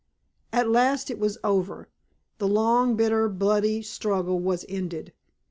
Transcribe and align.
At 0.51 0.67
last 0.67 1.11
it 1.11 1.19
was 1.19 1.37
over. 1.43 1.87
The 2.39 2.47
long, 2.47 2.95
bitter, 2.95 3.29
bloody 3.29 3.83
struggle 3.83 4.39
was 4.39 4.65
ended. 4.67 5.13